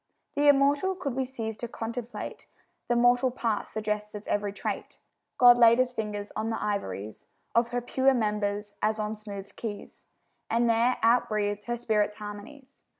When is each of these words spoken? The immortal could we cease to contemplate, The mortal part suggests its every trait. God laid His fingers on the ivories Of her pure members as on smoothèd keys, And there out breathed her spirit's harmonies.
The 0.33 0.47
immortal 0.47 0.95
could 0.95 1.13
we 1.13 1.25
cease 1.25 1.55
to 1.57 1.67
contemplate, 1.67 2.47
The 2.87 2.95
mortal 2.95 3.29
part 3.29 3.67
suggests 3.67 4.15
its 4.15 4.25
every 4.27 4.51
trait. 4.51 4.97
God 5.37 5.59
laid 5.59 5.77
His 5.77 5.93
fingers 5.93 6.31
on 6.35 6.49
the 6.49 6.59
ivories 6.59 7.27
Of 7.53 7.67
her 7.67 7.81
pure 7.81 8.15
members 8.15 8.73
as 8.81 8.97
on 8.97 9.13
smoothèd 9.13 9.55
keys, 9.55 10.05
And 10.49 10.67
there 10.67 10.97
out 11.03 11.29
breathed 11.29 11.65
her 11.65 11.77
spirit's 11.77 12.15
harmonies. 12.15 12.81